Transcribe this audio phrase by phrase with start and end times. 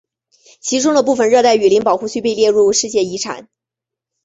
[0.61, 3.47] 其中的部分热带雨林保护区被列入世界遗产。